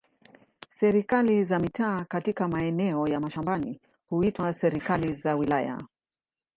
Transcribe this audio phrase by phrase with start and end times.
[0.69, 5.81] Serikali za mitaa katika maeneo ya mashambani huitwa serikali za wilaya.